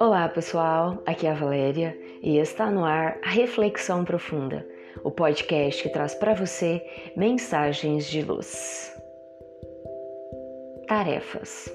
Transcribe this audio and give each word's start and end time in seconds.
Olá 0.00 0.28
pessoal, 0.28 1.02
aqui 1.06 1.26
é 1.26 1.30
a 1.30 1.34
Valéria 1.34 1.96
e 2.22 2.38
está 2.38 2.70
no 2.70 2.84
ar 2.84 3.18
a 3.22 3.30
Reflexão 3.30 4.04
Profunda, 4.04 4.66
o 5.04 5.10
podcast 5.10 5.82
que 5.82 5.88
traz 5.88 6.14
para 6.14 6.34
você 6.34 6.84
mensagens 7.16 8.06
de 8.06 8.22
luz. 8.22 8.94
Tarefas. 10.88 11.72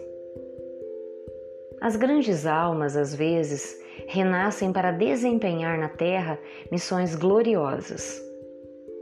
As 1.81 1.95
grandes 1.95 2.45
almas, 2.45 2.97
às 2.97 3.15
vezes, 3.15 3.79
renascem 4.07 4.73
para 4.73 4.91
desempenhar 4.91 5.77
na 5.77 5.89
Terra 5.89 6.39
missões 6.71 7.15
gloriosas. 7.15 8.21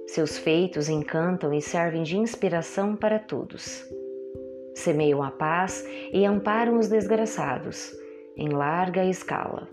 Seus 0.08 0.38
feitos 0.38 0.88
encantam 0.88 1.54
e 1.54 1.62
servem 1.62 2.04
de 2.04 2.18
inspiração 2.18 2.96
para 2.96 3.20
todos. 3.20 3.84
Semeiam 4.74 5.24
a 5.24 5.32
paz 5.32 5.86
e 6.14 6.26
amparam 6.26 6.78
os 6.78 6.88
desgraçados 6.88 7.92
em 8.38 8.50
larga 8.50 9.06
escala. 9.06 9.68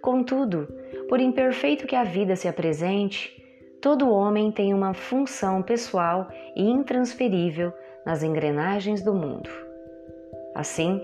Contudo, 0.00 0.68
por 1.08 1.20
imperfeito 1.20 1.86
que 1.86 1.96
a 1.96 2.04
vida 2.04 2.36
se 2.36 2.48
apresente, 2.48 3.42
todo 3.80 4.10
homem 4.10 4.50
tem 4.50 4.74
uma 4.74 4.94
função 4.94 5.62
pessoal 5.62 6.28
e 6.54 6.62
intransferível 6.62 7.72
nas 8.04 8.22
engrenagens 8.22 9.02
do 9.02 9.14
mundo. 9.14 9.48
Assim, 10.54 11.00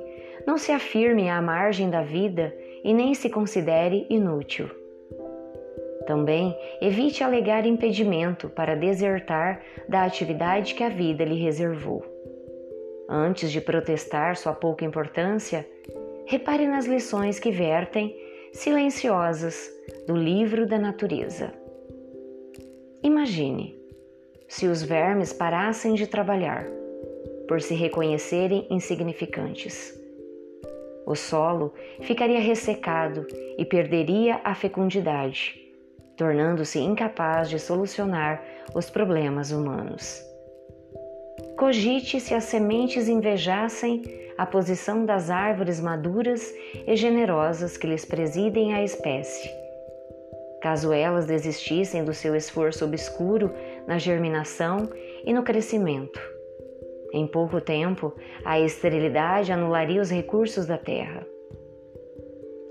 não 0.47 0.59
se 0.59 0.73
afirme 0.73 1.29
à 1.29 1.41
margem 1.41 1.91
da 1.91 2.03
vida 2.03 2.55
e 2.85 2.93
nem 2.93 3.15
se 3.15 3.31
considere 3.31 4.07
inútil. 4.09 4.69
Também 6.09 6.57
evite 6.81 7.23
alegar 7.23 7.67
impedimento 7.67 8.49
para 8.49 8.75
desertar 8.75 9.61
da 9.87 10.05
atividade 10.05 10.75
que 10.75 10.83
a 10.83 10.89
vida 10.89 11.23
lhe 11.23 11.39
reservou. 11.39 12.03
Antes 13.07 13.53
de 13.53 13.61
protestar 13.61 14.35
sua 14.35 14.55
pouca 14.55 14.87
importância, 14.87 15.69
repare 16.25 16.67
nas 16.67 16.87
lições 16.87 17.39
que 17.39 17.51
vertem, 17.51 18.17
silenciosas, 18.55 19.71
do 20.07 20.17
livro 20.17 20.67
da 20.67 20.79
natureza. 20.79 21.53
Imagine 23.03 23.79
se 24.49 24.67
os 24.67 24.83
vermes 24.83 25.35
parassem 25.35 25.93
de 25.93 26.07
trabalhar, 26.07 26.67
por 27.47 27.61
se 27.61 27.75
reconhecerem 27.75 28.67
insignificantes. 28.71 29.95
O 31.07 31.15
solo 31.15 31.75
ficaria 32.01 32.41
ressecado 32.41 33.27
e 33.59 33.65
perderia 33.67 34.41
a 34.43 34.55
fecundidade, 34.55 35.68
tornando-se 36.19 36.81
incapaz 36.81 37.49
de 37.49 37.59
solucionar 37.59 38.43
os 38.75 38.91
problemas 38.91 39.53
humanos. 39.53 40.23
Cogite 41.57 42.21
se 42.21 42.35
as 42.35 42.45
sementes 42.45 43.09
invejassem 43.09 44.03
a 44.37 44.45
posição 44.45 45.07
das 45.07 45.31
árvores 45.31 45.81
maduras 45.81 46.53
e 46.87 46.95
generosas 46.97 47.77
que 47.77 47.87
lhes 47.87 48.05
presidem 48.05 48.75
a 48.75 48.83
espécie. 48.83 49.49
Caso 50.61 50.93
elas 50.93 51.27
desistissem 51.27 52.05
do 52.05 52.13
seu 52.13 52.35
esforço 52.35 52.85
obscuro 52.85 53.53
na 53.87 53.97
germinação 53.97 54.89
e 55.25 55.33
no 55.33 55.45
crescimento. 55.45 56.21
Em 57.13 57.27
pouco 57.27 57.61
tempo, 57.61 58.13
a 58.45 58.61
esterilidade 58.61 59.53
anularia 59.53 60.01
os 60.01 60.11
recursos 60.11 60.67
da 60.67 60.77
terra. 60.77 61.25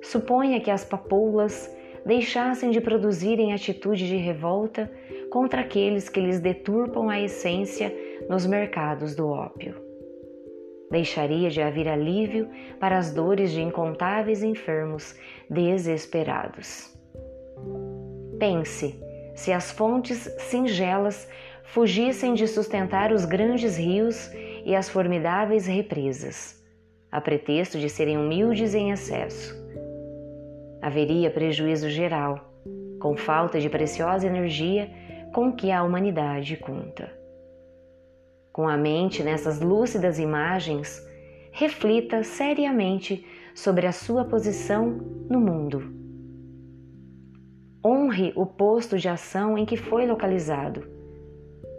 Suponha 0.01 0.59
que 0.61 0.69
as 0.69 0.85
papoulas 0.85 1.73
deixassem 2.07 2.71
de 2.71 2.79
produzir 2.79 3.37
em 3.37 3.53
atitude 3.53 4.07
de 4.07 4.15
revolta 4.15 4.89
contra 5.29 5.59
aqueles 5.59 6.07
que 6.07 6.21
lhes 6.21 6.39
deturpam 6.39 7.09
a 7.09 7.19
essência 7.19 7.93
nos 8.29 8.45
mercados 8.45 9.13
do 9.13 9.27
ópio. 9.27 9.75
Deixaria 10.89 11.49
de 11.49 11.61
haver 11.61 11.89
alívio 11.89 12.49
para 12.79 12.97
as 12.97 13.13
dores 13.13 13.51
de 13.51 13.61
incontáveis 13.61 14.41
enfermos 14.41 15.19
desesperados. 15.49 16.97
Pense 18.39 18.97
se 19.35 19.51
as 19.51 19.69
fontes 19.71 20.33
singelas 20.39 21.29
fugissem 21.65 22.33
de 22.33 22.47
sustentar 22.47 23.11
os 23.11 23.25
grandes 23.25 23.75
rios 23.75 24.31
e 24.65 24.73
as 24.73 24.87
formidáveis 24.87 25.67
represas, 25.67 26.63
a 27.11 27.19
pretexto 27.19 27.77
de 27.77 27.89
serem 27.89 28.17
humildes 28.17 28.73
em 28.73 28.91
excesso. 28.91 29.66
Haveria 30.81 31.31
prejuízo 31.31 31.89
geral, 31.89 32.53
com 32.99 33.15
falta 33.17 33.59
de 33.59 33.69
preciosa 33.69 34.27
energia 34.27 34.89
com 35.33 35.51
que 35.51 35.71
a 35.71 35.83
humanidade 35.83 36.55
conta. 36.57 37.11
Com 38.51 38.67
a 38.67 38.77
mente 38.77 39.23
nessas 39.23 39.59
lúcidas 39.61 40.17
imagens, 40.19 40.99
reflita 41.51 42.23
seriamente 42.23 43.25
sobre 43.53 43.87
a 43.87 43.91
sua 43.91 44.25
posição 44.25 44.89
no 45.29 45.39
mundo. 45.39 45.93
Honre 47.85 48.33
o 48.35 48.45
posto 48.45 48.97
de 48.97 49.07
ação 49.07 49.57
em 49.57 49.65
que 49.65 49.77
foi 49.77 50.05
localizado, 50.05 50.83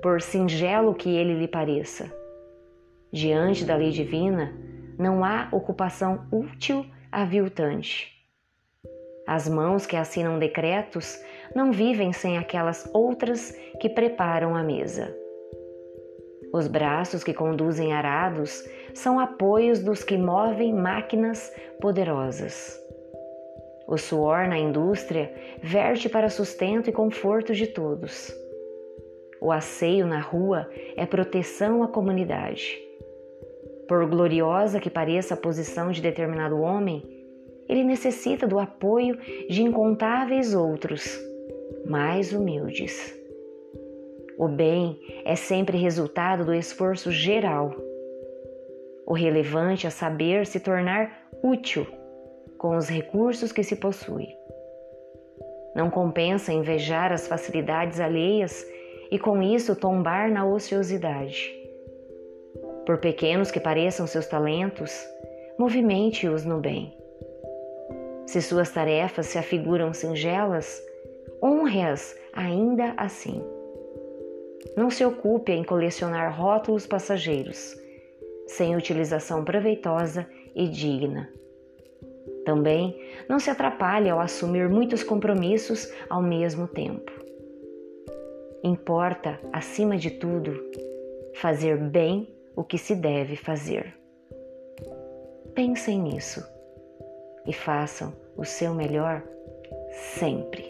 por 0.03 0.21
singelo 0.21 0.95
que 0.95 1.09
ele 1.09 1.35
lhe 1.35 1.49
pareça. 1.49 2.13
Diante 3.13 3.65
da 3.65 3.77
lei 3.77 3.91
divina, 3.91 4.53
não 4.99 5.25
há 5.25 5.49
ocupação 5.53 6.27
útil 6.31 6.85
aviltante. 7.11 8.18
As 9.29 9.47
mãos 9.47 9.85
que 9.85 9.95
assinam 9.95 10.39
decretos 10.39 11.23
não 11.55 11.71
vivem 11.71 12.15
sem 12.15 12.39
aquelas 12.39 12.89
outras 12.95 13.55
que 13.79 13.87
preparam 13.87 14.57
a 14.57 14.63
mesa. 14.63 15.15
Os 16.51 16.67
braços 16.67 17.23
que 17.23 17.35
conduzem 17.35 17.93
arados 17.93 18.67
são 18.95 19.21
apoios 19.21 19.81
dos 19.81 20.03
que 20.03 20.17
movem 20.17 20.73
máquinas 20.73 21.55
poderosas. 21.79 22.81
O 23.87 23.99
suor 23.99 24.49
na 24.49 24.57
indústria 24.59 25.31
verte 25.63 26.09
para 26.09 26.31
sustento 26.31 26.89
e 26.89 26.93
conforto 26.93 27.53
de 27.53 27.67
todos. 27.67 28.35
O 29.43 29.53
asseio 29.53 30.07
na 30.07 30.21
rua 30.21 30.71
é 30.97 31.05
proteção 31.05 31.83
à 31.83 31.89
comunidade. 31.89 32.79
Por 33.87 34.09
gloriosa 34.09 34.81
que 34.81 34.89
pareça 34.89 35.35
a 35.35 35.37
posição 35.37 35.91
de 35.91 36.01
determinado 36.01 36.59
homem, 36.63 37.18
ele 37.69 37.85
necessita 37.85 38.47
do 38.47 38.59
apoio 38.59 39.19
de 39.49 39.63
incontáveis 39.63 40.55
outros, 40.55 41.19
mais 41.85 42.33
humildes. 42.33 43.15
O 44.39 44.49
bem 44.49 44.99
é 45.25 45.35
sempre 45.35 45.77
resultado 45.77 46.45
do 46.45 46.55
esforço 46.55 47.11
geral. 47.11 47.75
O 49.07 49.13
relevante 49.13 49.87
é 49.87 49.91
saber 49.91 50.47
se 50.47 50.61
tornar 50.61 51.29
útil 51.43 51.87
com 52.57 52.77
os 52.77 52.89
recursos 52.89 53.53
que 53.53 53.63
se 53.63 53.77
possui. 53.77 54.29
Não 55.75 55.91
compensa 55.91 56.53
invejar 56.53 57.13
as 57.13 57.29
facilidades 57.29 58.01
alheias 58.01 58.67
e 59.11 59.19
com 59.19 59.43
isso 59.43 59.77
tombar 59.77 60.31
na 60.31 60.45
ociosidade. 60.47 61.55
Por 62.85 62.99
pequenos 62.99 63.51
que 63.51 63.61
pareçam 63.61 64.07
seus 64.07 64.27
talentos, 64.27 65.07
movimente-os 65.59 66.45
no 66.45 66.59
bem. 66.59 66.98
Se 68.29 68.43
suas 68.43 68.71
tarefas 68.71 69.25
se 69.25 69.39
afiguram 69.39 69.95
singelas, 69.95 70.83
honre-as 71.43 72.15
ainda 72.35 72.93
assim. 72.99 73.43
Não 74.77 74.91
se 74.91 75.03
ocupe 75.03 75.51
em 75.51 75.65
colecionar 75.65 76.39
rótulos 76.39 76.87
passageiros, 76.87 77.75
sem 78.47 78.77
utilização 78.77 79.47
proveitosa 79.47 80.29
e 80.55 80.69
digna. 80.69 81.33
Também 82.45 83.01
não 83.31 83.39
se 83.39 83.49
atrapalhe 83.49 84.11
ao 84.11 84.21
assumir 84.21 84.69
muitos 84.69 85.03
compromissos 85.03 85.91
ao 86.11 86.21
mesmo 86.21 86.69
tempo. 86.69 87.11
Importa, 88.63 89.41
acima 89.55 89.97
de 89.97 90.11
tudo, 90.11 90.53
fazer 91.37 91.79
bem 91.79 92.29
o 92.55 92.63
que 92.63 92.77
se 92.77 92.95
deve 92.95 93.37
fazer. 93.37 93.97
Pensem 95.55 95.99
nisso 95.99 96.58
e 97.47 97.53
façam 97.53 98.13
o 98.37 98.45
seu 98.45 98.75
melhor 98.75 99.23
sempre. 99.91 100.65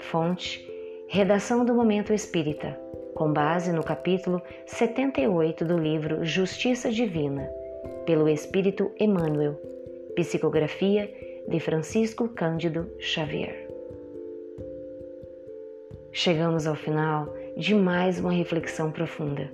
Fonte 0.00 0.64
Redação 1.08 1.64
do 1.64 1.74
Momento 1.74 2.12
Espírita, 2.12 2.78
com 3.14 3.32
base 3.32 3.72
no 3.72 3.82
capítulo 3.82 4.42
78 4.66 5.64
do 5.64 5.78
livro 5.78 6.24
Justiça 6.24 6.90
Divina, 6.90 7.48
pelo 8.04 8.28
Espírito 8.28 8.90
Emmanuel, 8.98 9.54
psicografia 10.14 11.12
de 11.48 11.60
Francisco 11.60 12.28
Cândido 12.28 12.90
Xavier. 12.98 13.68
Chegamos 16.12 16.66
ao 16.66 16.74
final 16.74 17.34
de 17.56 17.74
mais 17.74 18.18
uma 18.18 18.32
reflexão 18.32 18.90
profunda. 18.90 19.50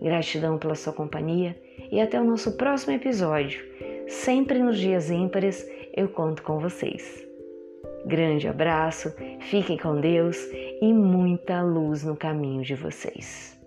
Gratidão 0.00 0.58
pela 0.58 0.74
sua 0.74 0.92
companhia 0.92 1.56
e 1.90 2.00
até 2.00 2.20
o 2.20 2.24
nosso 2.24 2.56
próximo 2.56 2.92
episódio. 2.92 3.64
Sempre 4.06 4.58
nos 4.60 4.78
dias 4.78 5.10
ímpares 5.10 5.66
eu 5.94 6.08
conto 6.08 6.42
com 6.42 6.58
vocês. 6.58 7.26
Grande 8.06 8.46
abraço, 8.46 9.12
fiquem 9.50 9.76
com 9.76 10.00
Deus 10.00 10.36
e 10.80 10.92
muita 10.92 11.60
luz 11.62 12.04
no 12.04 12.16
caminho 12.16 12.62
de 12.62 12.74
vocês. 12.74 13.58